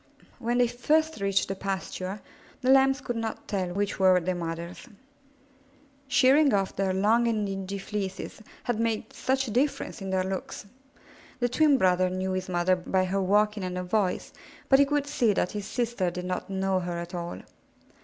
[0.39, 2.21] When they first reached the pasture,
[2.61, 4.87] the Lambs could not tell which were their mothers.
[6.07, 9.51] Shearing 264 IN THE NURSERY off their long and dingy fleeces had made such a
[9.51, 10.65] difference in their looks!
[11.39, 14.33] The twin brother knew his mother by her walking and by her voice,
[14.69, 17.41] but he could see that his sister did not know her at all.